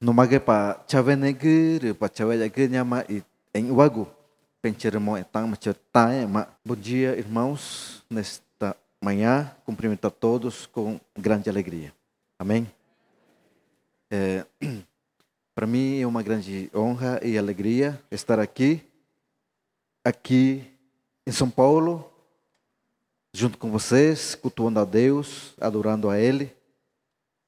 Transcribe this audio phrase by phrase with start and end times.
[0.00, 3.04] no mage pa chave negir pa chave negir nyama
[3.54, 4.06] em wago
[4.60, 11.94] pencermo etang macertai ma bom dia irmãos nesta manhã cumprimento a todos com grande alegria
[12.38, 12.70] amém
[14.10, 14.44] é,
[15.56, 18.84] para mim é uma grande honra e alegria estar aqui
[20.04, 20.62] aqui
[21.26, 22.12] em São Paulo
[23.32, 26.54] junto com vocês cultuando a Deus adorando a Ele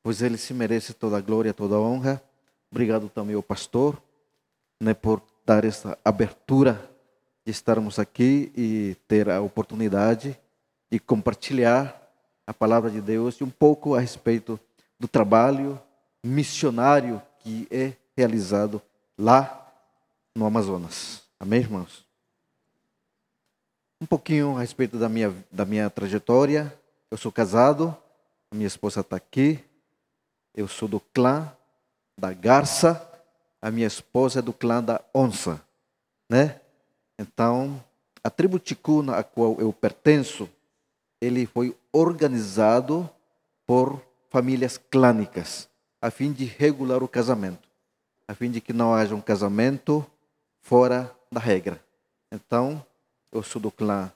[0.02, 2.22] pois Ele se merece toda a glória toda a honra
[2.70, 4.00] Obrigado também ao pastor
[4.80, 6.90] né, por dar essa abertura
[7.45, 10.38] de estarmos aqui e ter a oportunidade
[10.90, 11.98] de compartilhar
[12.46, 14.60] a palavra de Deus e um pouco a respeito
[14.98, 15.80] do trabalho
[16.23, 18.82] missionário que é realizado
[19.16, 19.66] lá
[20.34, 21.23] no Amazonas.
[21.40, 22.06] Amém, irmãos?
[24.00, 26.73] Um pouquinho a respeito da minha, da minha trajetória.
[27.10, 27.96] Eu sou casado,
[28.52, 29.59] minha esposa está aqui.
[30.54, 31.52] Eu sou do clã
[32.18, 33.08] da garça,
[33.62, 35.62] a minha esposa é do clã da onça,
[36.29, 36.60] né?
[37.16, 37.82] Então,
[38.23, 40.51] a tribo ticuna a qual eu pertenço,
[41.20, 43.09] ele foi organizado
[43.65, 45.68] por famílias clânicas,
[46.02, 47.68] a fim de regular o casamento,
[48.26, 50.04] a fim de que não haja um casamento
[50.60, 51.82] fora da regra.
[52.32, 52.84] Então,
[53.30, 54.12] eu sou do clã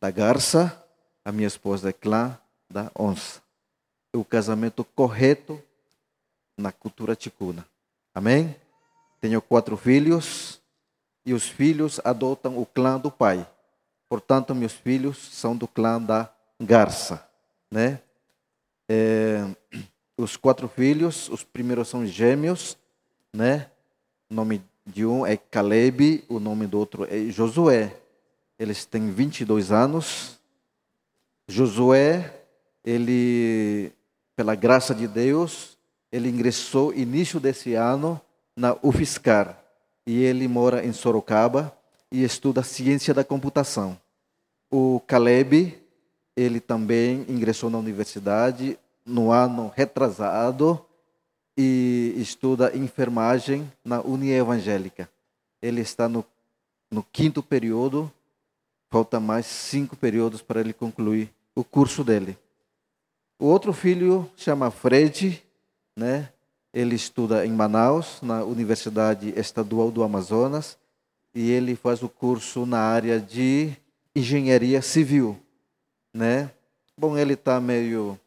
[0.00, 0.84] da garça,
[1.22, 2.38] a minha esposa é clã
[2.70, 3.42] da onça.
[4.12, 5.62] O casamento correto
[6.60, 7.66] na cultura ticuna.
[8.14, 8.54] Amém?
[9.20, 10.60] Tenho quatro filhos
[11.24, 13.46] e os filhos adotam o clã do pai.
[14.08, 17.26] Portanto, meus filhos são do clã da garça,
[17.70, 18.00] né?
[18.88, 19.46] É,
[20.16, 22.76] os quatro filhos, os primeiros são gêmeos,
[23.32, 23.70] né?
[24.28, 27.96] O nome de um é Caleb, o nome do outro é Josué.
[28.58, 30.38] Eles têm 22 anos.
[31.48, 32.42] Josué,
[32.84, 33.92] ele,
[34.36, 35.78] pela graça de Deus,
[36.12, 38.20] ele ingressou início desse ano
[38.56, 39.58] na UFSCar
[40.06, 41.76] e ele mora em Sorocaba
[42.10, 43.98] e estuda ciência da computação.
[44.70, 45.78] O Caleb,
[46.36, 50.84] ele também ingressou na universidade no ano retrasado
[51.56, 55.08] e estuda enfermagem na Unia Evangélica.
[55.60, 56.24] Ele está no,
[56.90, 58.10] no quinto período,
[58.90, 62.36] falta mais cinco períodos para ele concluir o curso dele.
[63.38, 65.42] O outro filho chama Fred,
[65.96, 66.30] né?
[66.72, 70.78] Ele estuda em Manaus, na Universidade Estadual do Amazonas,
[71.34, 73.72] e ele faz o curso na área de
[74.14, 75.38] engenharia civil,
[76.14, 76.50] né?
[76.96, 78.18] Bom, ele está meio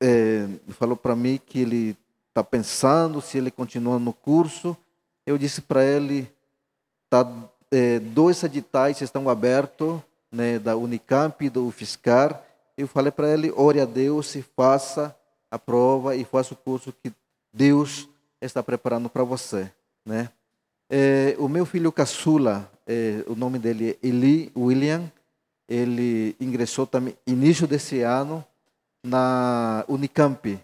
[0.00, 1.96] é, falou para mim que ele
[2.28, 4.76] está pensando se ele continua no curso.
[5.26, 6.30] Eu disse para ele,
[7.10, 7.26] tá,
[7.70, 10.00] é, dois editais estão abertos,
[10.30, 12.42] né, da Unicamp e do UFSCar.
[12.76, 15.14] Eu falei para ele, ore a Deus e faça
[15.50, 17.12] a prova e faça o curso que
[17.52, 18.08] Deus
[18.40, 19.70] está preparando para você,
[20.04, 20.30] né?
[20.90, 25.10] É, o meu filho caçula, é, o nome dele é Eli William,
[25.68, 28.42] ele ingressou também início desse ano
[29.02, 30.58] na Unicamp,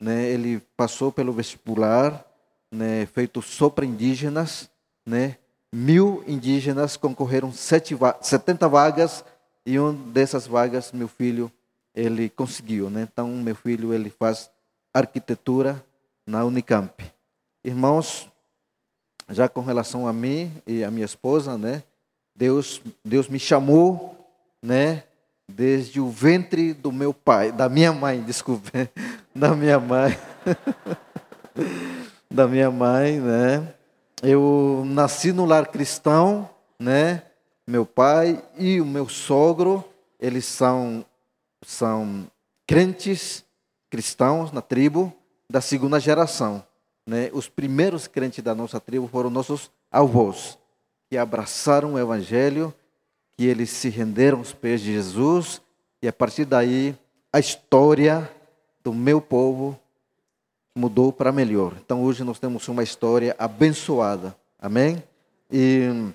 [0.00, 0.30] né?
[0.30, 2.24] Ele passou pelo vestibular,
[2.70, 3.06] né?
[3.06, 4.70] Feito só para indígenas,
[5.04, 5.36] né?
[5.72, 9.24] Mil indígenas concorreram sete, 70 vagas
[9.66, 11.52] e uma dessas vagas meu filho
[11.96, 13.08] ele conseguiu, né?
[13.10, 14.50] Então, meu filho ele faz
[14.92, 15.82] arquitetura
[16.26, 17.02] na Unicamp.
[17.64, 18.30] Irmãos,
[19.30, 21.82] já com relação a mim e a minha esposa, né?
[22.36, 24.14] Deus, Deus me chamou,
[24.62, 25.04] né?
[25.48, 28.70] Desde o ventre do meu pai, da minha mãe, desculpe,
[29.34, 30.18] da minha mãe,
[32.30, 33.74] da minha mãe, né?
[34.22, 37.22] Eu nasci no lar cristão, né?
[37.66, 39.82] Meu pai e o meu sogro,
[40.20, 41.04] eles são
[41.64, 42.26] são
[42.66, 43.44] crentes
[43.90, 45.12] cristãos na tribo
[45.48, 46.64] da segunda geração.
[47.06, 47.30] Né?
[47.32, 50.58] Os primeiros crentes da nossa tribo foram nossos avós,
[51.08, 52.74] que abraçaram o evangelho,
[53.36, 55.62] que eles se renderam aos pés de Jesus,
[56.02, 56.96] e a partir daí
[57.32, 58.30] a história
[58.82, 59.78] do meu povo
[60.74, 61.74] mudou para melhor.
[61.82, 64.36] Então hoje nós temos uma história abençoada.
[64.58, 65.02] Amém?
[65.50, 66.12] E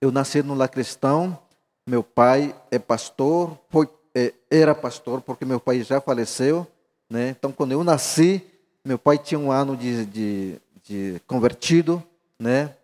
[0.00, 1.38] eu nasci no lar cristão,
[1.86, 3.88] meu pai é pastor, foi
[4.50, 6.66] era pastor, porque meu pai já faleceu.
[7.08, 7.30] Né?
[7.30, 8.44] Então, quando eu nasci,
[8.84, 12.02] meu pai tinha um ano de, de, de convertido.
[12.38, 12.74] Né?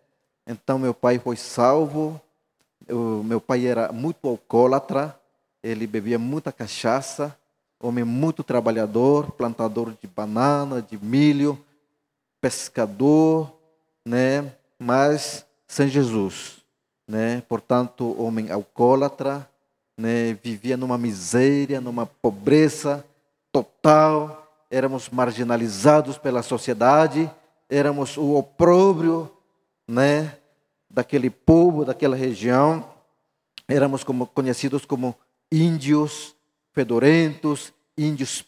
[0.47, 2.19] Então, meu pai foi salvo.
[3.23, 5.15] Meu pai era muito alcoólatra,
[5.61, 7.37] ele bebia muita cachaça,
[7.79, 11.63] homem muito trabalhador, plantador de banana, de milho,
[12.41, 13.53] pescador,
[14.03, 14.51] né?
[14.79, 16.63] mas sem Jesus.
[17.07, 17.43] Né?
[17.47, 19.47] Portanto, homem alcoólatra,
[19.99, 23.05] né, vivia numa miséria, numa pobreza
[23.51, 27.29] total, éramos marginalizados pela sociedade,
[27.69, 29.29] éramos o opróbrio,
[29.85, 30.37] né,
[30.89, 32.87] daquele povo, daquela região.
[33.67, 35.13] Éramos como, conhecidos como
[35.51, 36.33] índios
[36.71, 38.45] fedorentos, índios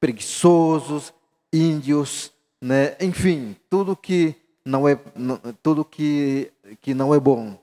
[0.00, 1.14] preguiçosos,
[1.52, 4.34] índios, né, enfim, tudo que
[4.64, 4.98] não é
[5.62, 7.56] tudo que que não é bom.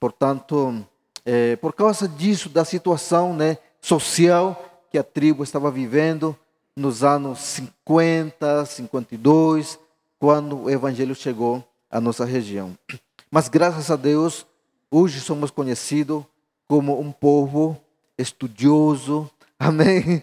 [0.00, 0.86] Portanto,
[1.24, 6.36] é, por causa disso, da situação né, social que a tribo estava vivendo
[6.76, 9.78] nos anos 50, 52,
[10.18, 12.76] quando o evangelho chegou à nossa região.
[13.30, 14.46] Mas graças a Deus,
[14.90, 16.24] hoje somos conhecidos
[16.66, 17.76] como um povo
[18.16, 20.22] estudioso, amém?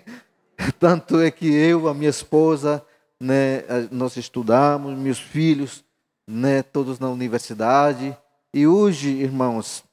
[0.79, 2.83] Tanto é que eu, a minha esposa,
[3.19, 5.83] né, nós estudamos, meus filhos,
[6.27, 8.15] né, todos na universidade.
[8.53, 9.83] E hoje, irmãos,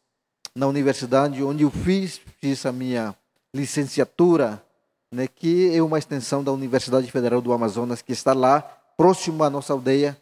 [0.56, 3.14] na universidade onde eu fiz, fiz a minha
[3.54, 4.64] licenciatura,
[5.12, 8.62] né, que é uma extensão da Universidade Federal do Amazonas, que está lá,
[8.96, 10.18] próximo à nossa aldeia.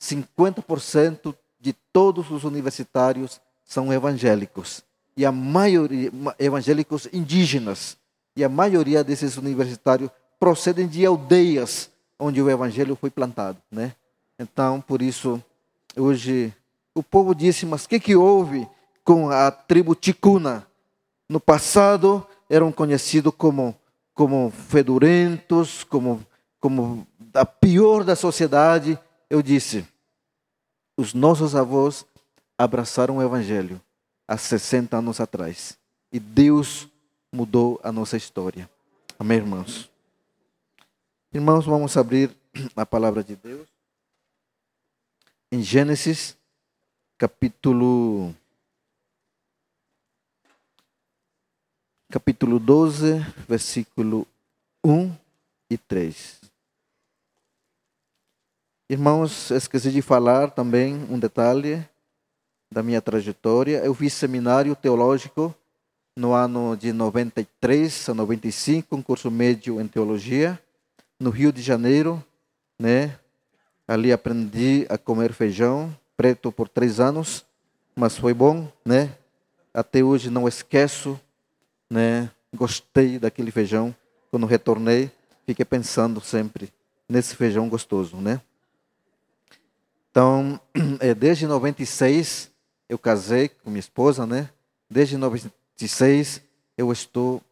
[0.00, 4.82] 50% de todos os universitários são evangélicos.
[5.16, 6.10] E a maioria,
[6.40, 7.96] evangélicos indígenas.
[8.34, 10.10] E a maioria desses universitários
[10.40, 11.88] procedem de aldeias
[12.18, 13.58] onde o evangelho foi plantado.
[13.70, 13.94] Né?
[14.38, 15.42] Então, por isso,
[15.96, 16.52] hoje,
[16.94, 18.68] o povo disse, mas o que, que houve
[19.08, 20.66] com a tribo Ticuna?
[21.26, 23.74] No passado, eram conhecidos como
[24.12, 26.26] como fedorentos, como,
[26.60, 28.98] como a pior da sociedade.
[29.30, 29.86] Eu disse:
[30.94, 32.04] os nossos avós
[32.58, 33.80] abraçaram o Evangelho
[34.26, 35.78] há 60 anos atrás.
[36.12, 36.86] E Deus
[37.32, 38.68] mudou a nossa história.
[39.18, 39.90] Amém, irmãos?
[41.32, 42.30] Irmãos, vamos abrir
[42.76, 43.66] a palavra de Deus
[45.50, 46.36] em Gênesis,
[47.16, 48.34] capítulo
[52.10, 54.26] capítulo 12, versículo
[54.82, 55.12] 1
[55.68, 56.40] e 3.
[58.88, 61.86] Irmãos, esqueci de falar também um detalhe
[62.72, 63.84] da minha trajetória.
[63.84, 65.54] Eu fiz seminário teológico
[66.16, 70.58] no ano de 93 a 95, um curso médio em teologia,
[71.20, 72.24] no Rio de Janeiro,
[72.78, 73.18] né?
[73.86, 77.44] Ali aprendi a comer feijão preto por três anos,
[77.94, 79.14] mas foi bom, né?
[79.74, 81.20] Até hoje não esqueço
[81.90, 82.30] né?
[82.54, 83.94] Gostei daquele feijão.
[84.30, 85.10] Quando retornei,
[85.46, 86.72] fiquei pensando sempre
[87.08, 88.40] nesse feijão gostoso, né?
[90.10, 90.60] Então,
[91.00, 92.50] é, desde 96
[92.88, 94.50] eu casei com minha esposa, né?
[94.90, 96.42] Desde 96
[96.76, 97.42] eu estou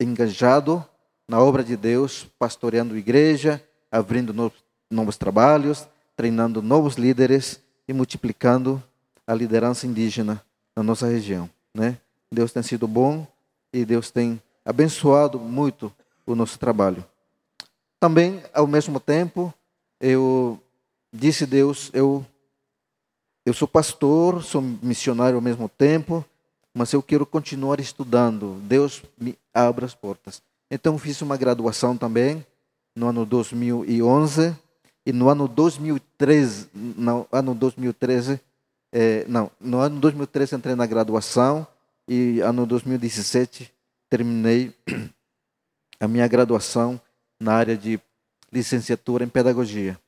[0.00, 0.84] engajado
[1.28, 4.58] na obra de Deus, pastoreando igreja, abrindo novos,
[4.90, 8.82] novos trabalhos, treinando novos líderes e multiplicando
[9.26, 10.42] a liderança indígena
[10.74, 11.98] na nossa região, né?
[12.30, 13.26] Deus tem sido bom
[13.72, 15.92] e Deus tem abençoado muito
[16.26, 17.04] o nosso trabalho.
[18.00, 19.52] Também, ao mesmo tempo,
[20.00, 20.60] eu
[21.12, 22.24] disse a Deus, eu
[23.44, 26.24] eu sou pastor, sou missionário ao mesmo tempo,
[26.74, 28.60] mas eu quero continuar estudando.
[28.62, 30.42] Deus me abre as portas.
[30.68, 32.44] Então fiz uma graduação também
[32.96, 34.52] no ano 2011
[35.06, 38.40] e no ano 2013, no ano 2013,
[38.92, 41.64] é, não, no ano 2013 entrei na graduação
[42.08, 43.72] e ano 2017
[44.08, 44.72] terminei
[46.00, 47.00] a minha graduação
[47.40, 48.00] na área de
[48.52, 49.98] licenciatura em pedagogia.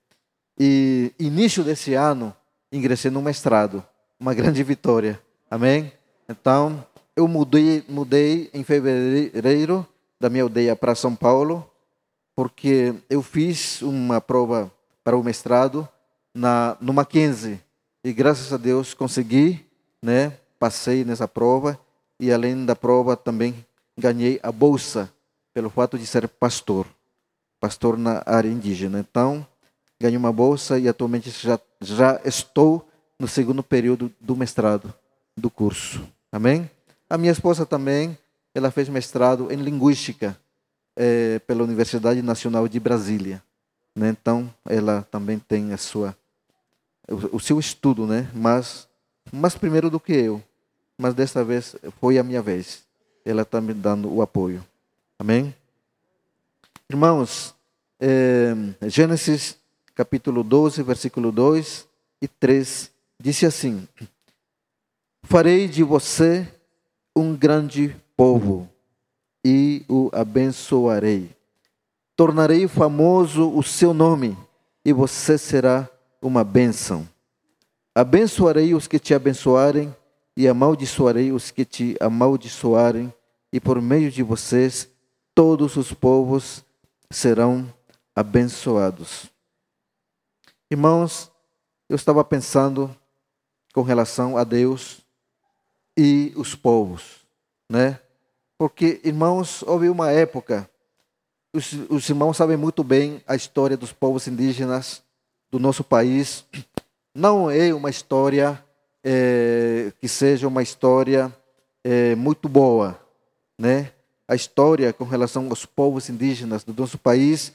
[0.58, 2.34] E início desse ano
[2.72, 3.84] ingressei no mestrado,
[4.18, 5.20] uma grande vitória.
[5.50, 5.92] Amém?
[6.28, 6.84] Então,
[7.16, 9.86] eu mudei, mudei em fevereiro
[10.20, 11.68] da minha aldeia para São Paulo,
[12.34, 14.70] porque eu fiz uma prova
[15.02, 15.88] para o mestrado
[16.34, 17.60] na no Mackenzie
[18.04, 19.66] e graças a Deus consegui,
[20.02, 20.32] né?
[20.58, 21.78] Passei nessa prova
[22.18, 23.64] e além da prova também
[23.96, 25.12] ganhei a bolsa
[25.52, 26.86] pelo fato de ser pastor,
[27.60, 29.00] pastor na área indígena.
[29.00, 29.46] Então,
[30.00, 34.92] ganhei uma bolsa e atualmente já, já estou no segundo período do mestrado
[35.36, 36.06] do curso.
[36.30, 36.70] Amém?
[37.10, 38.16] A minha esposa também,
[38.54, 40.38] ela fez mestrado em linguística
[40.96, 43.42] é, pela Universidade Nacional de Brasília.
[43.94, 44.10] Né?
[44.10, 46.16] Então, ela também tem a sua
[47.10, 48.30] o, o seu estudo, né?
[48.34, 48.86] Mas,
[49.32, 50.42] mas primeiro do que eu
[50.98, 52.82] mas desta vez foi a minha vez.
[53.24, 54.64] Ela está me dando o apoio.
[55.18, 55.54] Amém?
[56.90, 57.54] Irmãos,
[58.00, 58.54] é,
[58.86, 59.56] Gênesis
[59.94, 61.86] capítulo 12, versículo 2
[62.20, 63.86] e 3, disse assim:
[65.22, 66.46] Farei de você
[67.14, 68.68] um grande povo
[69.44, 71.30] e o abençoarei.
[72.16, 74.36] Tornarei famoso o seu nome
[74.84, 75.88] e você será
[76.20, 77.08] uma bênção.
[77.94, 79.94] Abençoarei os que te abençoarem
[80.38, 83.12] e amaldiçoarei os que te amaldiçoarem,
[83.52, 84.88] e por meio de vocês
[85.34, 86.64] todos os povos
[87.10, 87.66] serão
[88.14, 89.28] abençoados.
[90.70, 91.28] Irmãos,
[91.88, 92.94] eu estava pensando
[93.74, 95.00] com relação a Deus
[95.96, 97.26] e os povos,
[97.68, 97.98] né?
[98.56, 100.70] Porque, irmãos, houve uma época,
[101.52, 105.02] os, os irmãos sabem muito bem a história dos povos indígenas
[105.50, 106.44] do nosso país.
[107.12, 108.64] Não é uma história
[109.10, 111.34] é, que seja uma história
[111.82, 113.00] é, muito boa,
[113.58, 113.90] né?
[114.28, 117.54] A história com relação aos povos indígenas do nosso país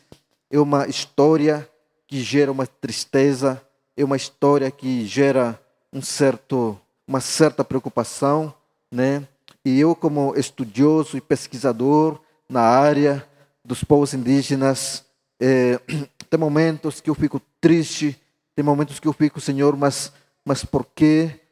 [0.50, 1.70] é uma história
[2.08, 3.62] que gera uma tristeza,
[3.96, 5.60] é uma história que gera
[5.94, 6.76] um certo,
[7.08, 8.52] uma certa preocupação,
[8.92, 9.28] né?
[9.64, 12.20] E eu, como estudioso e pesquisador
[12.50, 13.24] na área
[13.64, 15.06] dos povos indígenas,
[15.40, 15.80] é,
[16.32, 18.20] tem momentos que eu fico triste,
[18.56, 20.12] tem momentos que eu fico, Senhor, mas,
[20.44, 21.43] mas por que é,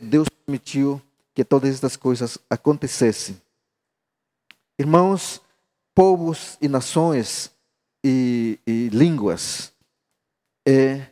[0.00, 1.00] Deus permitiu
[1.34, 3.40] que todas estas coisas acontecessem?
[4.78, 5.40] Irmãos,
[5.94, 7.50] povos e nações
[8.04, 9.72] e, e línguas
[10.66, 11.06] é,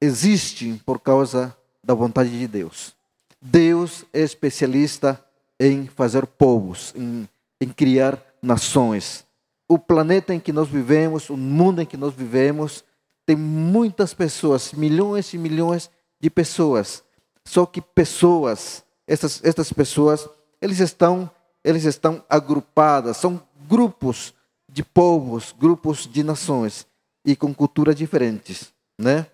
[0.00, 2.94] existem por causa da vontade de Deus.
[3.40, 5.22] Deus é especialista
[5.60, 7.28] em fazer povos, em,
[7.60, 9.24] em criar nações.
[9.68, 12.84] O planeta em que nós vivemos, o mundo em que nós vivemos,
[13.26, 17.02] tem muitas pessoas, milhões e milhões de pessoas.
[17.48, 20.28] Só que pessoas, essas, essas pessoas,
[20.60, 21.30] eles estão,
[21.64, 24.34] eles estão agrupadas, são grupos
[24.68, 26.86] de povos, grupos de nações
[27.24, 29.26] e com culturas diferentes, né?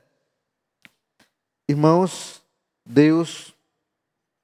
[1.68, 2.40] Irmãos,
[2.86, 3.52] Deus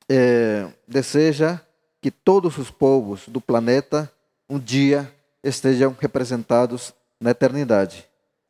[0.08, 1.60] é, deseja
[2.00, 4.12] que todos os povos do planeta
[4.48, 8.04] um dia estejam representados na eternidade.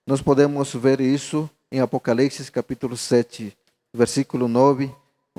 [0.06, 3.54] Nós podemos ver isso em Apocalipse capítulo 7,
[3.92, 4.90] versículo 9,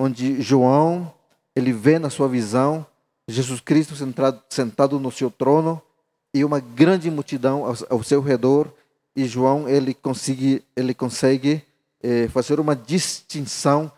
[0.01, 1.13] onde João,
[1.55, 2.85] ele vê na sua visão
[3.27, 5.81] Jesus Cristo sentado, sentado no seu trono
[6.33, 8.71] e uma grande multidão ao, ao seu redor
[9.15, 11.63] e João ele consegue ele consegue
[12.01, 13.91] eh, fazer uma distinção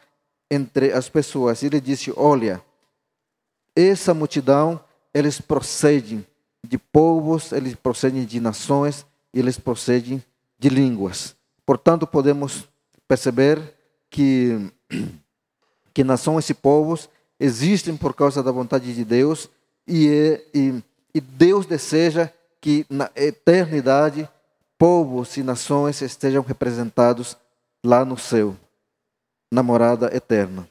[0.51, 1.63] entre as pessoas.
[1.63, 2.61] Ele disse: Olha,
[3.75, 4.79] essa multidão,
[5.13, 6.25] eles procedem
[6.65, 10.23] de povos, eles procedem de nações, eles procedem
[10.59, 11.35] de línguas.
[11.65, 12.67] Portanto, podemos
[13.07, 13.59] perceber
[14.09, 14.71] que,
[15.93, 17.09] que nações e povos
[17.39, 19.49] existem por causa da vontade de Deus
[19.87, 20.83] e, e,
[21.13, 24.27] e Deus deseja que na eternidade
[24.77, 27.37] povos e nações estejam representados
[27.83, 28.55] lá no céu,
[29.51, 30.67] na morada eterna.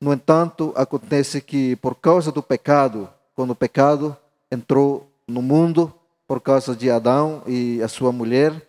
[0.00, 4.16] No entanto, acontece que por causa do pecado, quando o pecado
[4.50, 5.92] entrou no mundo,
[6.26, 8.66] por causa de Adão e a sua mulher,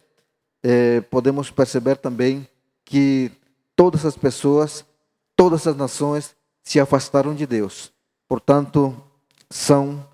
[0.64, 2.48] eh, podemos perceber também
[2.84, 3.32] que
[3.76, 4.86] todas as pessoas,
[5.42, 7.92] todas as nações se afastaram de Deus.
[8.28, 8.96] Portanto,
[9.50, 10.08] são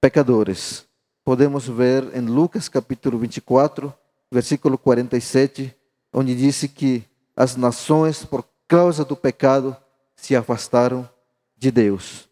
[0.00, 0.84] pecadores.
[1.24, 3.94] Podemos ver em Lucas capítulo 24,
[4.28, 5.72] versículo 47,
[6.12, 7.04] onde disse que
[7.36, 9.76] as nações, por causa do pecado,
[10.16, 11.08] se afastaram
[11.56, 12.28] de Deus.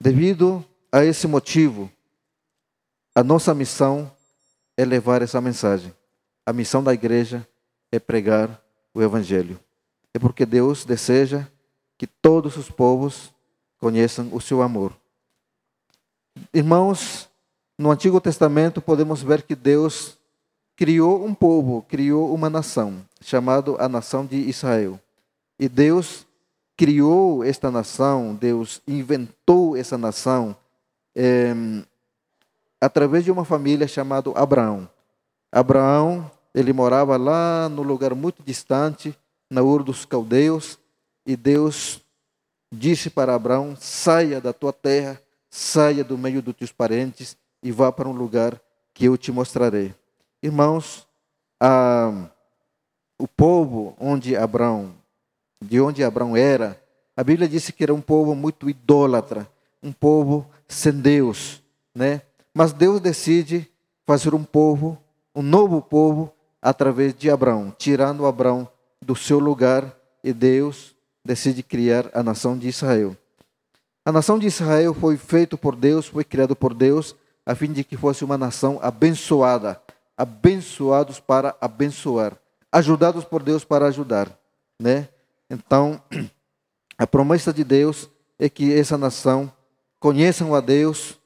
[0.00, 1.92] Devido a esse motivo,
[3.14, 4.10] a nossa missão
[4.74, 5.94] é levar essa mensagem.
[6.46, 7.46] A missão da igreja
[7.92, 8.58] é pregar
[8.94, 9.60] o Evangelho.
[10.14, 11.46] É porque Deus deseja
[11.96, 13.32] que todos os povos
[13.78, 14.92] conheçam o seu amor.
[16.52, 17.28] Irmãos,
[17.78, 20.18] no Antigo Testamento podemos ver que Deus
[20.76, 25.00] criou um povo, criou uma nação, chamado a nação de Israel.
[25.58, 26.26] E Deus
[26.76, 30.56] criou esta nação, Deus inventou essa nação
[31.14, 31.54] é,
[32.80, 34.88] através de uma família chamada Abraão.
[35.50, 39.16] Abraão, ele morava lá no lugar muito distante,
[39.52, 40.78] na Ur dos Caldeus,
[41.26, 42.00] e Deus
[42.72, 47.92] disse para Abraão: saia da tua terra, saia do meio dos teus parentes e vá
[47.92, 48.58] para um lugar
[48.94, 49.94] que eu te mostrarei.
[50.42, 51.06] Irmãos,
[53.18, 54.94] o povo onde Abraão,
[55.62, 56.82] de onde Abraão era,
[57.14, 59.46] a Bíblia disse que era um povo muito idólatra,
[59.82, 61.62] um povo sem Deus,
[61.94, 62.22] né?
[62.54, 63.70] Mas Deus decide
[64.06, 64.98] fazer um povo,
[65.34, 68.66] um novo povo, através de Abraão, tirando Abraão
[69.02, 70.94] do seu lugar, e Deus
[71.24, 73.16] decide criar a nação de Israel.
[74.04, 77.84] A nação de Israel foi feita por Deus, foi criada por Deus, a fim de
[77.84, 79.80] que fosse uma nação abençoada,
[80.16, 82.36] abençoados para abençoar,
[82.70, 84.36] ajudados por Deus para ajudar,
[84.78, 85.08] né?
[85.50, 86.00] Então,
[86.96, 89.52] a promessa de Deus é que essa nação
[89.98, 91.18] conheçam a Deus,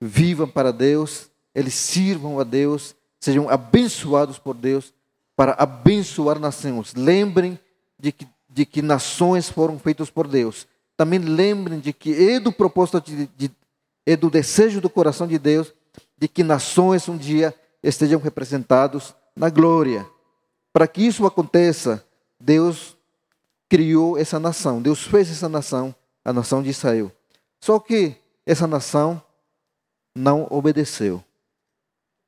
[0.00, 4.92] vivam para Deus, eles sirvam a Deus, sejam abençoados por Deus
[5.36, 6.94] para abençoar nações.
[6.94, 7.58] Lembrem
[7.98, 10.66] de que, de que nações foram feitas por Deus.
[10.96, 13.50] Também lembrem de que é do propósito de, de
[14.06, 15.74] é do desejo do coração de Deus
[16.16, 20.08] de que nações um dia estejam representados na glória.
[20.72, 22.04] Para que isso aconteça,
[22.40, 22.96] Deus
[23.68, 27.10] criou essa nação, Deus fez essa nação, a nação de Israel.
[27.60, 28.16] Só que
[28.46, 29.20] essa nação
[30.14, 31.22] não obedeceu.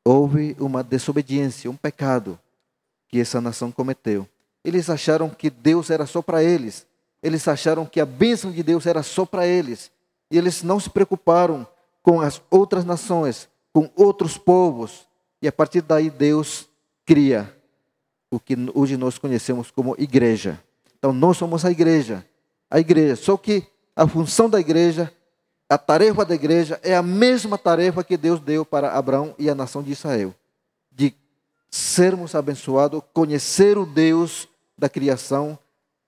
[0.05, 2.38] Houve uma desobediência, um pecado
[3.09, 4.29] que essa nação cometeu.
[4.65, 6.87] Eles acharam que Deus era só para eles.
[7.23, 9.91] Eles acharam que a bênção de Deus era só para eles.
[10.31, 11.67] E eles não se preocuparam
[12.03, 15.07] com as outras nações, com outros povos.
[15.41, 16.69] E a partir daí Deus
[17.07, 17.55] cria
[18.31, 20.62] o que hoje nós conhecemos como igreja.
[20.99, 22.25] Então nós somos a igreja.
[22.71, 23.17] A igreja.
[23.17, 25.12] Só que a função da igreja,
[25.69, 29.55] a tarefa da igreja é a mesma tarefa que Deus deu para Abraão e a
[29.55, 30.35] nação de Israel.
[31.71, 35.59] Sermos abençoados, conhecer o Deus da criação,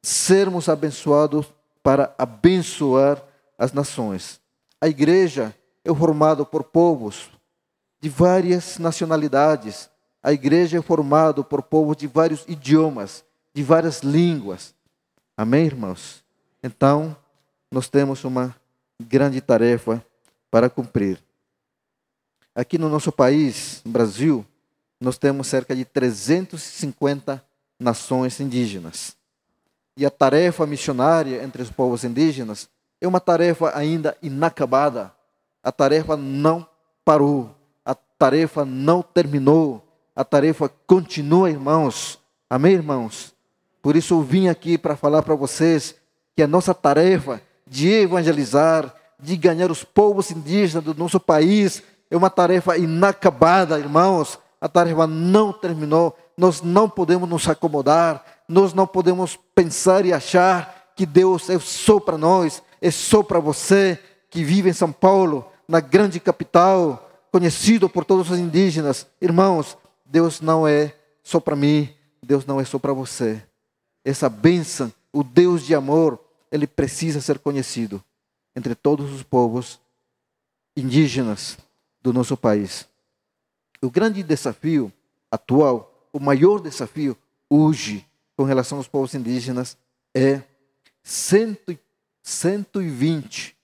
[0.03, 1.47] sermos abençoados
[1.83, 3.23] para abençoar
[3.59, 4.41] as nações.
[4.81, 7.31] A igreja é formada por povos
[8.01, 9.91] de várias nacionalidades.
[10.23, 13.25] A igreja é formada por povos de vários idiomas,
[13.55, 14.75] de várias línguas.
[15.37, 16.25] Amém, irmãos?
[16.63, 17.17] Então,
[17.71, 18.55] nós temos uma
[19.01, 20.05] grande tarefa
[20.51, 21.23] para cumprir.
[22.55, 24.45] Aqui no nosso país, no Brasil,
[25.01, 27.43] nós temos cerca de 350
[27.79, 29.17] nações indígenas.
[29.97, 32.69] E a tarefa missionária entre os povos indígenas
[33.01, 35.13] é uma tarefa ainda inacabada.
[35.63, 36.67] A tarefa não
[37.05, 37.55] parou,
[37.85, 39.83] a tarefa não terminou,
[40.15, 42.19] a tarefa continua, irmãos.
[42.49, 43.35] Amém, irmãos?
[43.83, 45.95] Por isso eu vim aqui para falar para vocês
[46.37, 52.17] que a nossa tarefa de evangelizar, de ganhar os povos indígenas do nosso país, é
[52.17, 54.39] uma tarefa inacabada, irmãos.
[54.61, 56.17] A tarefa não terminou.
[56.37, 61.99] Nós não podemos nos acomodar, nós não podemos pensar e achar que Deus é só
[61.99, 63.99] para nós, é só para você
[64.29, 69.07] que vive em São Paulo, na grande capital, conhecido por todos os indígenas.
[69.21, 73.43] Irmãos, Deus não é só para mim, Deus não é só para você.
[74.05, 76.19] Essa bênção, o Deus de amor,
[76.51, 78.03] ele precisa ser conhecido
[78.55, 79.79] entre todos os povos
[80.77, 81.57] indígenas
[82.03, 82.90] do nosso país.
[83.83, 84.93] O grande desafio
[85.31, 87.17] atual o maior desafio
[87.49, 88.05] hoje
[88.37, 89.79] com relação aos povos indígenas
[90.15, 90.43] é
[91.03, 93.57] 120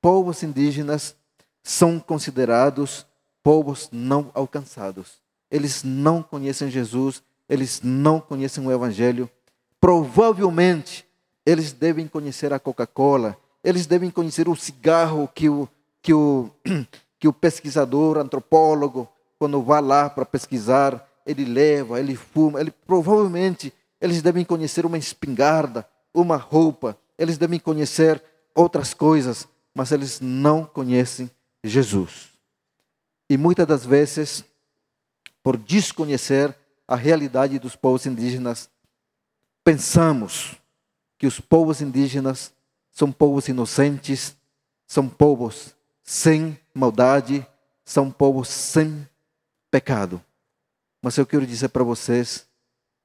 [0.00, 1.14] povos indígenas
[1.62, 3.06] são considerados
[3.42, 5.20] povos não alcançados.
[5.50, 9.30] Eles não conhecem Jesus, eles não conhecem o Evangelho.
[9.80, 11.06] Provavelmente
[11.44, 15.68] eles devem conhecer a Coca-Cola, eles devem conhecer o cigarro que o,
[16.02, 16.50] que o,
[17.18, 19.08] que o pesquisador, antropólogo,
[19.40, 24.98] quando vai lá para pesquisar, ele leva, ele fuma, ele provavelmente eles devem conhecer uma
[24.98, 28.22] espingarda, uma roupa, eles devem conhecer
[28.54, 31.30] outras coisas, mas eles não conhecem
[31.64, 32.28] Jesus.
[33.30, 34.44] E muitas das vezes,
[35.42, 36.54] por desconhecer
[36.86, 38.68] a realidade dos povos indígenas,
[39.64, 40.54] pensamos
[41.16, 42.52] que os povos indígenas
[42.90, 44.36] são povos inocentes,
[44.86, 47.46] são povos sem maldade,
[47.86, 49.08] são povos sem
[49.70, 50.22] pecado.
[51.02, 52.46] Mas eu quero dizer para vocês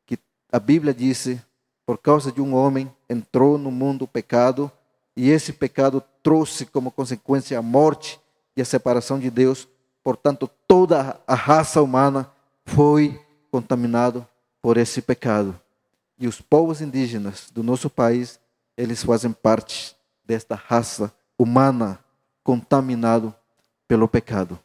[0.05, 0.17] que
[0.51, 1.41] a Bíblia disse:
[1.85, 4.71] por causa de um homem entrou no mundo o pecado,
[5.15, 8.19] e esse pecado trouxe como consequência a morte
[8.57, 9.67] e a separação de Deus.
[10.03, 12.29] Portanto, toda a raça humana
[12.65, 13.19] foi
[13.51, 14.27] contaminada
[14.61, 15.59] por esse pecado.
[16.17, 18.39] E os povos indígenas do nosso país,
[18.75, 21.99] eles fazem parte desta raça humana
[22.43, 23.33] contaminado
[23.87, 24.59] pelo pecado.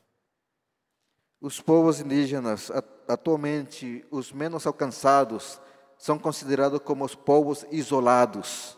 [1.43, 2.71] Os povos indígenas,
[3.09, 5.59] atualmente os menos alcançados,
[5.97, 8.77] são considerados como os povos isolados.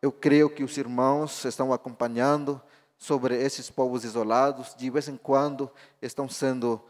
[0.00, 2.58] Eu creio que os irmãos estão acompanhando
[2.96, 4.74] sobre esses povos isolados.
[4.74, 6.80] De vez em quando estão sendo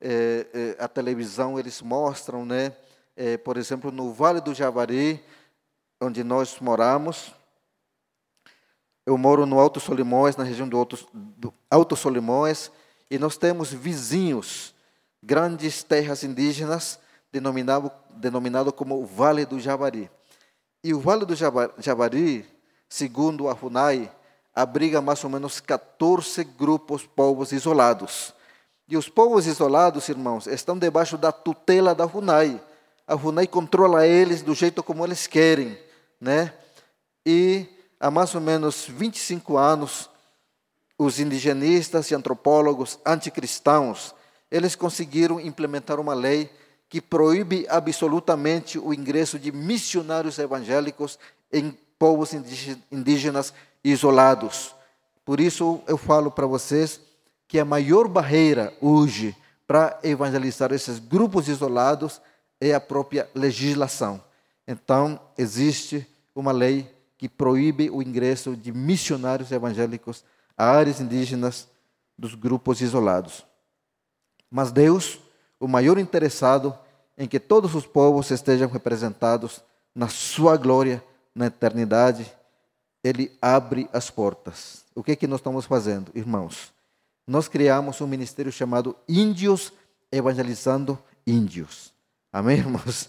[0.00, 2.72] eh, eh, a televisão eles mostram, né?
[3.16, 5.20] Eh, por exemplo, no Vale do Javari,
[6.00, 7.34] onde nós moramos.
[9.04, 12.70] Eu moro no Alto Solimões, na região do Alto, do Alto Solimões
[13.10, 14.72] e nós temos vizinhos,
[15.22, 16.98] grandes terras indígenas,
[17.32, 20.08] denominado, denominado como Vale do Javari.
[20.82, 22.46] E o Vale do Javari,
[22.88, 24.10] segundo a FUNAI,
[24.54, 28.32] abriga mais ou menos 14 grupos, povos isolados.
[28.88, 32.60] E os povos isolados, irmãos, estão debaixo da tutela da FUNAI.
[33.06, 35.78] A FUNAI controla eles do jeito como eles querem,
[36.20, 36.54] né?
[37.26, 37.66] E
[37.98, 40.08] há mais ou menos 25 anos,
[41.02, 44.14] os indigenistas e antropólogos anticristãos,
[44.50, 46.50] eles conseguiram implementar uma lei
[46.90, 51.18] que proíbe absolutamente o ingresso de missionários evangélicos
[51.50, 52.34] em povos
[52.92, 54.74] indígenas isolados.
[55.24, 57.00] Por isso eu falo para vocês
[57.48, 59.34] que a maior barreira hoje
[59.66, 62.20] para evangelizar esses grupos isolados
[62.60, 64.22] é a própria legislação.
[64.68, 70.22] Então, existe uma lei que proíbe o ingresso de missionários evangélicos
[70.68, 71.68] áreas indígenas
[72.18, 73.46] dos grupos isolados.
[74.50, 75.18] Mas Deus,
[75.58, 76.76] o maior interessado
[77.16, 79.62] em que todos os povos estejam representados
[79.94, 81.02] na sua glória
[81.34, 82.30] na eternidade,
[83.02, 84.84] ele abre as portas.
[84.94, 86.72] O que é que nós estamos fazendo, irmãos?
[87.26, 89.72] Nós criamos um ministério chamado Índios
[90.12, 91.92] Evangelizando Índios.
[92.32, 93.08] Amém, irmãos?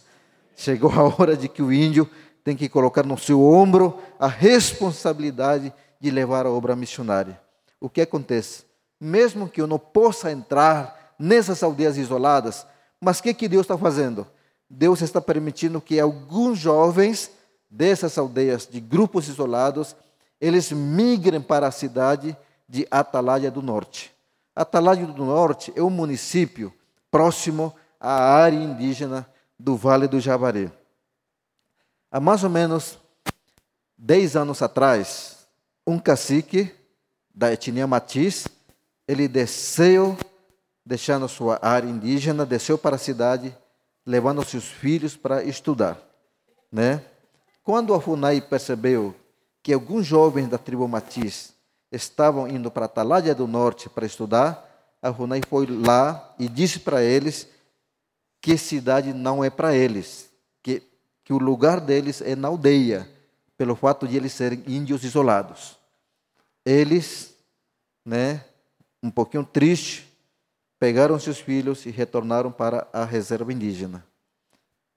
[0.55, 2.09] Chegou a hora de que o índio
[2.43, 5.73] tem que colocar no seu ombro a responsabilidade de
[6.09, 7.39] levar a obra missionária.
[7.79, 8.63] O que acontece?
[8.99, 12.65] Mesmo que eu não possa entrar nessas aldeias isoladas,
[12.99, 14.25] mas o que, que Deus está fazendo?
[14.69, 17.31] Deus está permitindo que alguns jovens
[17.69, 19.95] dessas aldeias, de grupos isolados,
[20.39, 22.35] eles migrem para a cidade
[22.67, 24.11] de Atalaia do Norte.
[24.55, 26.73] Atalaia do Norte é um município
[27.09, 29.27] próximo à área indígena
[29.59, 30.71] do Vale do Javari.
[32.11, 32.97] Há mais ou menos
[33.97, 35.40] 10 anos atrás,
[35.85, 36.71] um cacique
[37.33, 38.47] da etnia Matiz,
[39.07, 40.17] ele desceu,
[40.85, 43.55] deixando sua área indígena, desceu para a cidade,
[44.05, 45.97] levando seus filhos para estudar,
[46.71, 47.03] né?
[47.63, 49.15] Quando a FUNAI percebeu
[49.61, 51.53] que alguns jovens da tribo Matiz
[51.91, 54.67] estavam indo para a Atalaia do Norte para estudar,
[55.01, 57.47] a FUNAI foi lá e disse para eles
[58.41, 60.29] que cidade não é para eles,
[60.63, 60.81] que,
[61.23, 63.07] que o lugar deles é na aldeia,
[63.61, 65.77] pelo fato de eles serem índios isolados.
[66.65, 67.35] Eles,
[68.03, 68.43] né,
[69.03, 70.03] um pouquinho tristes,
[70.79, 74.03] pegaram seus filhos e retornaram para a reserva indígena.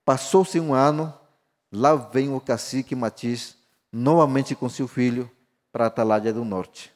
[0.03, 1.13] Passou-se um ano,
[1.71, 3.55] Lá vem o cacique Matiz,
[3.93, 5.31] novamente com seu filho,
[5.71, 6.91] para a Atalaia do Norte.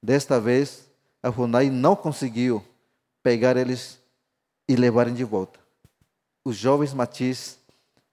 [0.00, 0.86] Desta vez,
[1.20, 2.64] a FUNAI não conseguiu
[3.24, 3.98] pegar eles
[4.68, 5.58] e levarem de volta.
[6.44, 7.58] Os jovens Matiz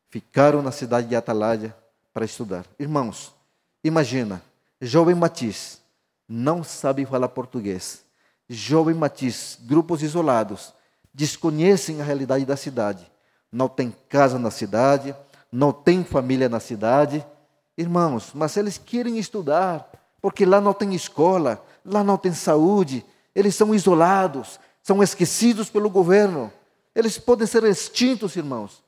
[0.09, 1.82] ficaram na cidade de Atalaia
[2.13, 2.65] para estudar.
[2.79, 3.33] Irmãos,
[3.83, 4.41] imagina,
[4.79, 5.81] jovem Matiz
[6.27, 8.03] não sabe falar português.
[8.47, 10.73] Jovem Matiz, grupos isolados,
[11.13, 13.09] desconhecem a realidade da cidade.
[13.51, 15.15] Não tem casa na cidade,
[15.51, 17.25] não tem família na cidade.
[17.77, 19.89] Irmãos, mas eles querem estudar,
[20.21, 25.89] porque lá não tem escola, lá não tem saúde, eles são isolados, são esquecidos pelo
[25.89, 26.51] governo.
[26.95, 28.83] Eles podem ser extintos, irmãos.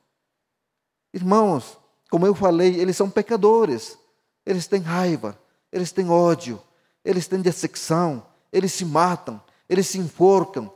[1.12, 1.78] Irmãos,
[2.16, 3.98] como eu falei, eles são pecadores.
[4.46, 5.38] Eles têm raiva,
[5.70, 6.58] eles têm ódio,
[7.04, 10.72] eles têm dissecção, eles se matam, eles se enforcam,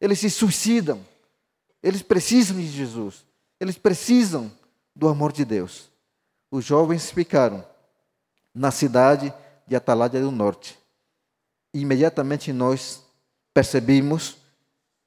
[0.00, 1.06] eles se suicidam.
[1.82, 3.22] Eles precisam de Jesus.
[3.60, 4.50] Eles precisam
[4.96, 5.90] do amor de Deus.
[6.50, 7.62] Os jovens ficaram
[8.54, 9.30] na cidade
[9.66, 10.78] de Atalaia do Norte.
[11.74, 13.02] Imediatamente nós
[13.52, 14.38] percebemos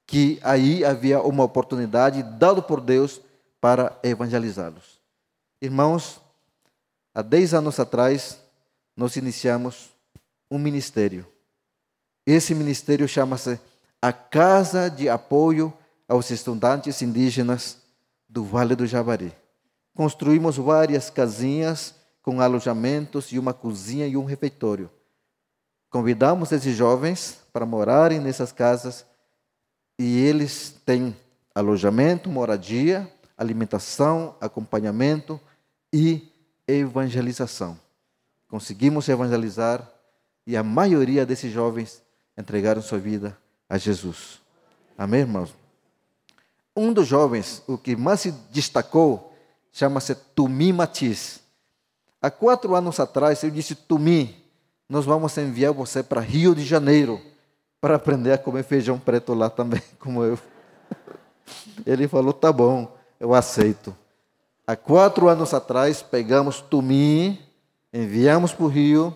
[0.06, 3.20] que aí havia uma oportunidade dada por Deus
[3.60, 5.01] para evangelizá-los.
[5.62, 6.20] Irmãos,
[7.14, 8.36] há 10 anos atrás,
[8.96, 9.90] nós iniciamos
[10.50, 11.24] um ministério.
[12.26, 13.60] Esse ministério chama-se
[14.02, 15.72] a Casa de Apoio
[16.08, 17.80] aos Estudantes Indígenas
[18.28, 19.32] do Vale do Javari.
[19.94, 24.90] Construímos várias casinhas com alojamentos e uma cozinha e um refeitório.
[25.88, 29.06] Convidamos esses jovens para morarem nessas casas
[29.96, 31.16] e eles têm
[31.54, 35.40] alojamento, moradia, alimentação, acompanhamento
[35.92, 36.28] e
[36.66, 37.78] evangelização.
[38.48, 39.88] Conseguimos evangelizar
[40.46, 42.02] e a maioria desses jovens
[42.36, 43.36] entregaram sua vida
[43.68, 44.40] a Jesus.
[44.96, 45.54] Amém, irmãos?
[46.74, 49.34] Um dos jovens, o que mais se destacou,
[49.72, 51.40] chama-se Tumi Matiz.
[52.20, 54.42] Há quatro anos atrás eu disse, Tumi,
[54.88, 57.20] nós vamos enviar você para Rio de Janeiro
[57.80, 60.38] para aprender a comer feijão preto lá também, como eu.
[61.84, 63.94] Ele falou, tá bom, eu aceito.
[64.64, 67.40] Há quatro anos atrás pegamos Tumi,
[67.92, 69.14] enviamos para o Rio.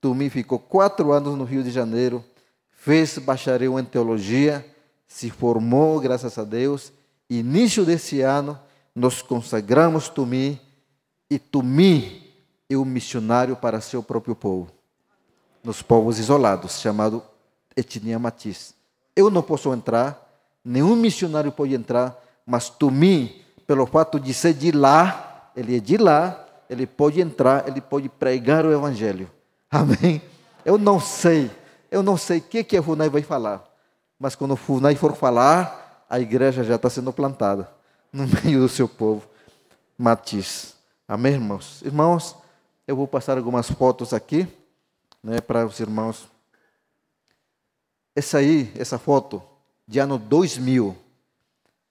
[0.00, 2.24] Tumi ficou quatro anos no Rio de Janeiro,
[2.70, 4.64] fez bacharel em teologia,
[5.08, 6.92] se formou, graças a Deus.
[7.28, 8.56] Início desse ano,
[8.94, 10.60] nós consagramos Tumi
[11.28, 12.32] e Tumi
[12.70, 14.70] é o missionário para seu próprio povo,
[15.64, 17.22] nos povos isolados, chamado
[17.76, 18.72] etnia matiz.
[19.16, 24.70] Eu não posso entrar, nenhum missionário pode entrar, mas Tumi, pelo fato de ser de
[24.70, 29.30] lá, ele é de lá, ele pode entrar, ele pode pregar o evangelho.
[29.70, 30.22] Amém?
[30.64, 31.50] Eu não sei,
[31.90, 33.64] eu não sei o que, que a FUNAI vai falar,
[34.18, 37.70] mas quando a FUNAI for falar, a igreja já está sendo plantada
[38.12, 39.22] no meio do seu povo.
[39.98, 40.74] Matiz.
[41.08, 41.82] Amém, irmãos?
[41.82, 42.36] Irmãos,
[42.86, 44.46] eu vou passar algumas fotos aqui,
[45.22, 46.28] né, para os irmãos
[48.16, 49.42] essa aí, essa foto,
[49.86, 50.96] de ano 2000.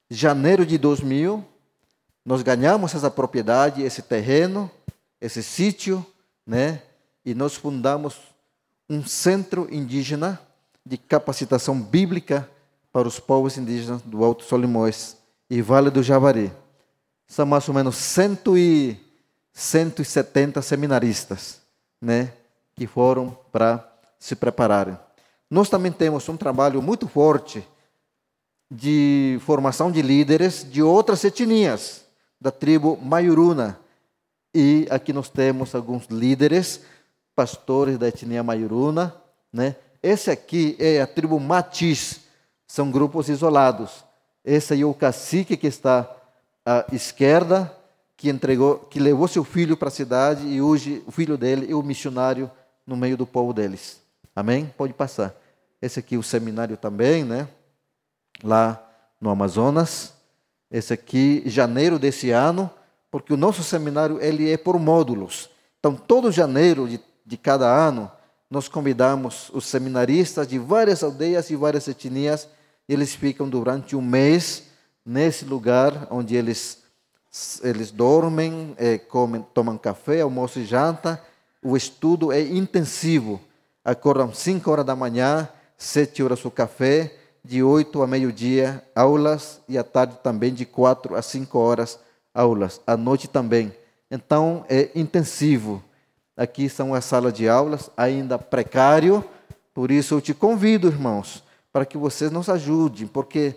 [0.10, 1.46] Janeiro de 2000,
[2.26, 4.70] nós ganhamos essa propriedade, esse terreno,
[5.22, 6.04] esse sítio,
[6.46, 6.82] né?
[7.24, 8.16] E nós fundamos
[8.90, 10.40] um centro indígena
[10.86, 12.50] de capacitação bíblica
[12.92, 15.18] para os povos indígenas do Alto Solimões
[15.50, 16.52] e Vale do Javari.
[17.28, 19.00] São mais ou menos cento e,
[19.54, 21.62] 170 seminaristas,
[22.02, 22.34] né?
[22.76, 23.88] Que foram para
[24.20, 24.98] se prepararem.
[25.50, 27.66] Nós também temos um trabalho muito forte
[28.70, 32.05] de formação de líderes de outras etnias,
[32.46, 33.80] da tribo Maiuruna.
[34.54, 36.82] E aqui nós temos alguns líderes,
[37.36, 39.16] pastores da etnia Maiuruna.
[39.52, 39.76] Né?
[40.04, 42.20] Esse aqui é a tribo Matiz,
[42.68, 44.06] são grupos isolados.
[44.44, 46.08] Esse aí é o cacique que está
[46.64, 47.76] à esquerda,
[48.16, 51.74] que entregou, que levou seu filho para a cidade e hoje o filho dele é
[51.74, 52.52] o missionário
[52.86, 54.00] no meio do povo deles.
[54.36, 54.72] Amém?
[54.78, 55.36] Pode passar.
[55.82, 57.48] Esse aqui é o seminário também, né?
[58.44, 58.88] Lá
[59.20, 60.15] no Amazonas.
[60.70, 62.70] Esse aqui, janeiro desse ano,
[63.12, 65.50] porque o nosso seminário ele é por módulos.
[65.80, 68.12] Então, todo janeiro de, de cada ano,
[68.50, 72.48] nós convidamos os seminaristas de várias aldeias e várias etnias.
[72.88, 74.64] E eles ficam durante um mês
[75.06, 76.84] nesse lugar onde eles
[77.62, 81.22] eles dormem, é, comem, tomam café, almoço e janta.
[81.62, 83.42] O estudo é intensivo
[83.86, 85.48] acordam 5 horas da manhã,
[85.78, 87.14] 7 horas o café,
[87.46, 92.00] de 8 a meio-dia aulas e à tarde também de 4 a 5 horas
[92.34, 93.72] aulas, à noite também.
[94.10, 95.84] Então é intensivo.
[96.36, 99.24] Aqui são as salas de aulas, ainda precário,
[99.74, 103.56] por isso eu te convido, irmãos, para que vocês nos ajudem, porque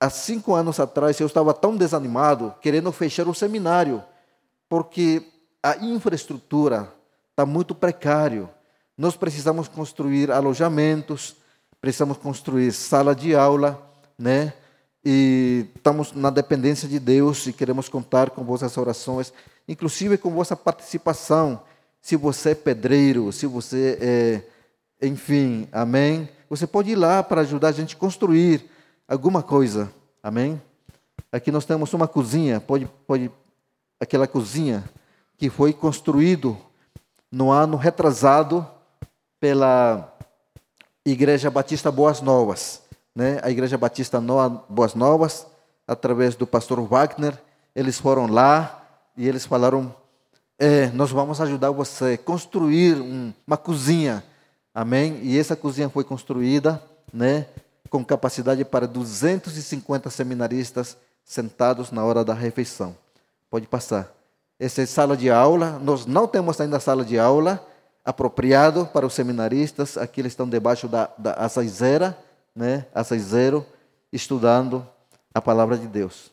[0.00, 4.02] há cinco anos atrás eu estava tão desanimado, querendo fechar o seminário,
[4.68, 5.22] porque
[5.62, 6.92] a infraestrutura
[7.30, 8.50] está muito precário.
[8.96, 11.36] Nós precisamos construir alojamentos,
[11.80, 13.80] precisamos construir sala de aula,
[14.18, 14.52] né?
[15.04, 19.32] E estamos na dependência de Deus e queremos contar com vossas orações,
[19.66, 21.62] inclusive com vossa participação.
[22.00, 24.42] Se você é pedreiro, se você é,
[25.06, 26.28] enfim, amém.
[26.50, 28.68] Você pode ir lá para ajudar a gente a construir
[29.06, 30.60] alguma coisa, amém.
[31.30, 33.30] Aqui nós temos uma cozinha, pode, pode,
[34.00, 34.82] aquela cozinha
[35.36, 36.56] que foi construído
[37.30, 38.66] no ano retrasado
[39.38, 40.16] pela
[41.10, 42.82] Igreja Batista Boas Novas,
[43.14, 43.40] né?
[43.42, 44.20] A Igreja Batista
[44.68, 45.46] Boas Novas,
[45.86, 47.38] através do pastor Wagner,
[47.74, 48.84] eles foram lá
[49.16, 49.94] e eles falaram:
[50.58, 54.22] é, nós vamos ajudar você a construir um, uma cozinha,
[54.74, 55.18] amém?
[55.22, 57.46] E essa cozinha foi construída, né?
[57.88, 62.94] Com capacidade para 250 seminaristas sentados na hora da refeição.
[63.50, 64.12] Pode passar.
[64.60, 65.78] Essa é sala de aula.
[65.82, 67.64] Nós não temos ainda sala de aula
[68.04, 69.96] apropriado para os seminaristas.
[69.96, 71.34] Aqui eles estão debaixo da, da
[72.54, 72.86] né?
[72.94, 73.64] Açaizeiro,
[74.12, 74.86] estudando
[75.32, 76.32] a palavra de Deus.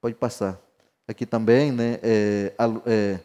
[0.00, 0.58] Pode passar.
[1.06, 1.98] Aqui também, né?
[2.02, 2.52] É,
[2.86, 3.20] é,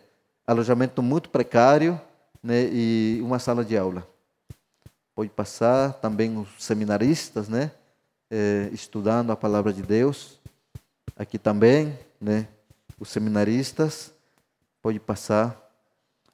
[0.46, 2.00] alojamento muito precário,
[2.42, 2.70] né?
[2.72, 4.08] E uma sala de aula.
[5.16, 7.72] Pode passar também os seminaristas, né?
[8.30, 10.40] É, estudando a palavra de Deus.
[11.16, 12.48] Aqui também, né?
[13.00, 14.14] Os seminaristas.
[14.82, 15.60] Pode passar.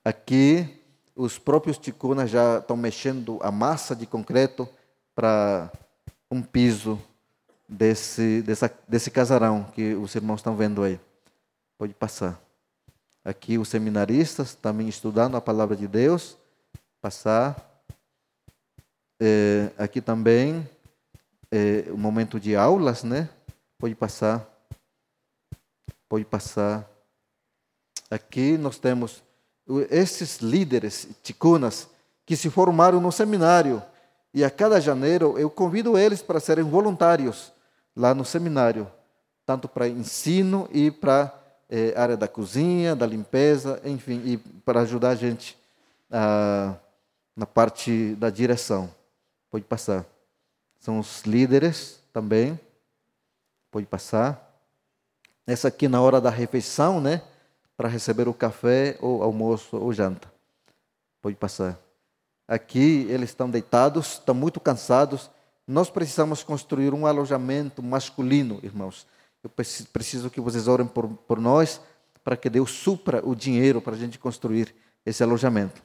[0.03, 0.82] Aqui
[1.15, 4.67] os próprios ticunas já estão mexendo a massa de concreto
[5.15, 5.71] para
[6.29, 6.99] um piso
[7.69, 10.99] desse, dessa, desse casarão que os irmãos estão vendo aí.
[11.77, 12.41] Pode passar.
[13.23, 16.37] Aqui os seminaristas também estudando a palavra de Deus.
[17.01, 17.55] Passar.
[19.21, 20.67] É, aqui também
[21.51, 23.29] é, o momento de aulas, né?
[23.77, 24.45] Pode passar.
[26.09, 26.89] Pode passar.
[28.09, 29.23] Aqui nós temos
[29.89, 31.87] esses líderes ticunas
[32.25, 33.81] que se formaram no seminário.
[34.33, 37.51] E a cada janeiro eu convido eles para serem voluntários
[37.95, 38.89] lá no seminário,
[39.45, 41.33] tanto para ensino e para
[41.69, 45.57] é, área da cozinha, da limpeza, enfim, e para ajudar a gente
[46.11, 46.75] ah,
[47.35, 48.89] na parte da direção.
[49.49, 50.05] Pode passar.
[50.79, 52.59] São os líderes também.
[53.71, 54.51] Pode passar.
[55.45, 57.21] Essa aqui na hora da refeição, né?
[57.83, 60.31] Para receber o café, ou almoço, ou janta.
[61.21, 61.77] Pode passar.
[62.47, 65.29] Aqui eles estão deitados, estão muito cansados.
[65.67, 69.05] Nós precisamos construir um alojamento masculino, irmãos.
[69.43, 71.81] Eu preciso que vocês orem por, por nós,
[72.23, 74.73] para que Deus supra o dinheiro para a gente construir
[75.05, 75.83] esse alojamento.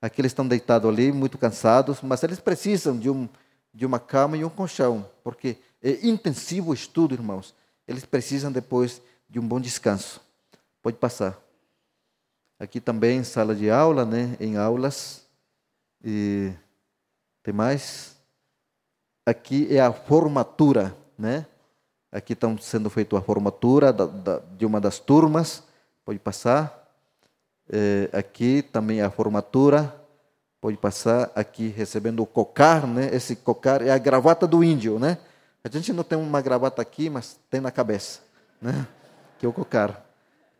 [0.00, 3.28] Aqui eles estão deitados ali, muito cansados, mas eles precisam de, um,
[3.74, 7.54] de uma cama e um colchão, porque é intensivo o estudo, irmãos.
[7.86, 10.24] Eles precisam depois de um bom descanso.
[10.86, 11.36] Pode passar.
[12.60, 14.36] Aqui também sala de aula, né?
[14.38, 15.26] Em aulas.
[16.00, 16.52] E
[17.42, 18.16] tem mais?
[19.26, 21.44] aqui é a formatura, né?
[22.12, 25.64] Aqui está sendo feita a formatura da, da, de uma das turmas.
[26.04, 26.88] Pode passar.
[27.68, 29.92] É, aqui também é a formatura.
[30.60, 31.32] Pode passar.
[31.34, 33.10] Aqui recebendo o cocar, né?
[33.12, 35.18] Esse cocar é a gravata do índio, né?
[35.64, 38.20] A gente não tem uma gravata aqui, mas tem na cabeça,
[38.62, 38.86] né?
[39.36, 40.05] Que é o cocar.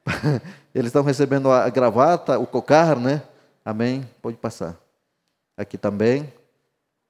[0.75, 3.23] Eles estão recebendo a gravata, o cocar, né?
[3.64, 4.09] Amém?
[4.23, 4.77] Pode passar.
[5.57, 6.33] Aqui também.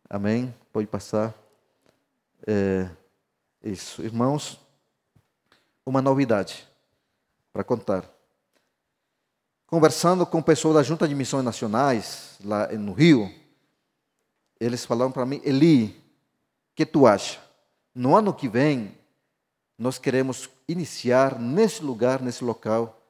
[0.09, 0.55] Amém?
[0.73, 1.35] Pode passar.
[2.47, 2.89] É,
[3.63, 4.03] isso.
[4.03, 4.59] Irmãos,
[5.85, 6.67] uma novidade
[7.53, 8.05] para contar.
[9.67, 13.33] Conversando com pessoas da Junta de Missões Nacionais, lá no Rio,
[14.61, 17.41] eles falaram para mim, Eli, o que tu acha?
[17.95, 18.97] No ano que vem,
[19.79, 23.01] nós queremos iniciar nesse lugar, nesse local,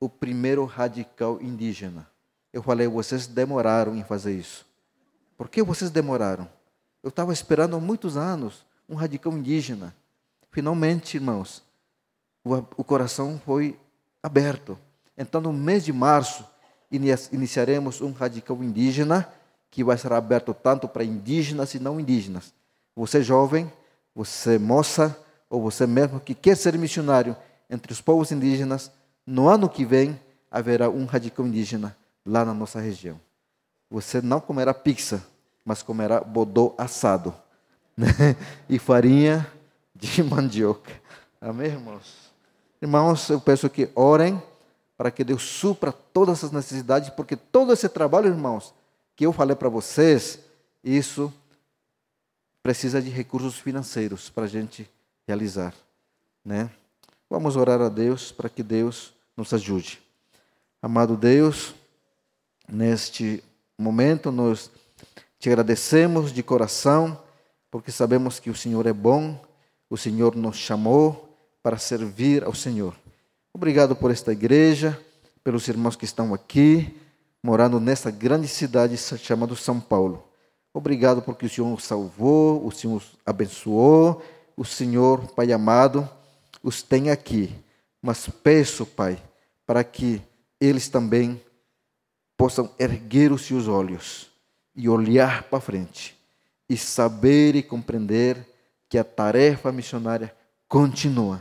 [0.00, 2.08] o primeiro radical indígena.
[2.52, 4.66] Eu falei, vocês demoraram em fazer isso.
[5.36, 6.48] Por que vocês demoraram?
[7.02, 9.94] Eu estava esperando há muitos anos um radical indígena.
[10.50, 11.62] Finalmente, irmãos,
[12.42, 13.78] o, coração foi
[14.22, 14.78] aberto.
[15.16, 16.44] Então, no mês de março,
[16.90, 19.30] iniciaremos um radical indígena
[19.70, 22.54] que vai ser aberto tanto para indígenas e não indígenas.
[22.96, 23.70] Você jovem,
[24.14, 25.16] você moça,
[25.48, 27.36] ou você mesmo que quer ser missionário
[27.70, 28.90] entre os povos indígenas,
[29.26, 30.18] no ano que vem
[30.50, 33.20] haverá um radical indígena lá na nossa região.
[33.90, 35.26] Você não comerá pizza,
[35.64, 37.34] mas comerá bodô assado
[37.96, 38.08] né?
[38.68, 39.46] e farinha
[39.94, 40.92] de mandioca.
[41.40, 42.32] Amém, irmãos?
[42.80, 44.40] Irmãos, eu peço que orem
[44.96, 48.74] para que Deus supra todas essas necessidades, porque todo esse trabalho, irmãos,
[49.14, 50.38] que eu falei para vocês,
[50.82, 51.32] isso
[52.62, 54.88] precisa de recursos financeiros para a gente
[55.28, 55.74] realizar,
[56.42, 56.70] né?
[57.28, 60.00] Vamos orar a Deus para que Deus nos ajude.
[60.80, 61.74] Amado Deus,
[62.66, 63.44] neste
[63.76, 64.70] momento nós
[65.38, 67.20] te agradecemos de coração,
[67.70, 69.38] porque sabemos que o Senhor é bom,
[69.90, 72.96] o Senhor nos chamou para servir ao Senhor.
[73.52, 74.98] Obrigado por esta igreja,
[75.44, 76.98] pelos irmãos que estão aqui,
[77.42, 80.24] morando nesta grande cidade chamada São Paulo.
[80.72, 84.22] Obrigado porque o Senhor os salvou, o Senhor os abençoou,
[84.58, 86.08] o Senhor, Pai amado,
[86.64, 87.54] os tem aqui.
[88.02, 89.22] Mas peço, Pai,
[89.64, 90.20] para que
[90.60, 91.40] eles também
[92.36, 94.28] possam erguer os seus olhos
[94.74, 96.18] e olhar para frente
[96.68, 98.44] e saber e compreender
[98.88, 100.34] que a tarefa missionária
[100.66, 101.40] continua.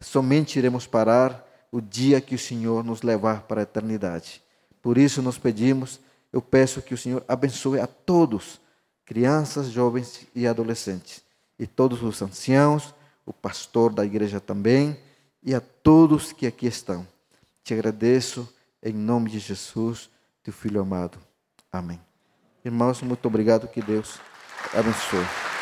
[0.00, 4.40] Somente iremos parar o dia que o Senhor nos levar para a eternidade.
[4.80, 5.98] Por isso nós pedimos,
[6.32, 8.60] eu peço que o Senhor abençoe a todos,
[9.04, 11.23] crianças, jovens e adolescentes,
[11.58, 14.98] e todos os anciãos, o pastor da igreja também,
[15.42, 17.06] e a todos que aqui estão.
[17.62, 18.48] Te agradeço
[18.82, 20.10] em nome de Jesus
[20.42, 21.18] teu filho amado.
[21.72, 21.98] Amém.
[22.64, 23.66] Irmãos, muito obrigado.
[23.66, 24.20] Que Deus
[24.74, 25.53] abençoe.